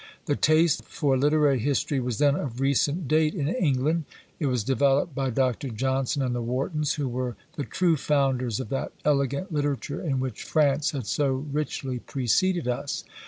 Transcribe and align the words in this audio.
The 0.25 0.35
taste 0.35 0.83
for 0.85 1.15
literary 1.15 1.59
history 1.59 1.99
was 1.99 2.17
then 2.17 2.33
of 2.35 2.59
recent 2.59 3.07
date 3.07 3.35
in 3.35 3.47
England. 3.47 4.05
It 4.39 4.47
was 4.47 4.63
developed 4.63 5.13
by 5.13 5.29
Dr. 5.29 5.69
Johnson 5.69 6.23
and 6.23 6.33
the 6.33 6.41
Wartons, 6.41 6.95
who 6.95 7.07
were 7.07 7.35
the 7.55 7.65
true 7.65 7.97
founders 7.97 8.59
of 8.59 8.69
that 8.69 8.93
elegant 9.05 9.51
literature 9.53 10.01
in 10.01 10.19
which 10.19 10.41
France 10.41 10.89
had 10.89 11.05
so 11.05 11.45
richly 11.51 11.99
preceded 11.99 12.67
us. 12.67 13.03